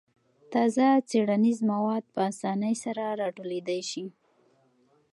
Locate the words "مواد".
1.71-2.03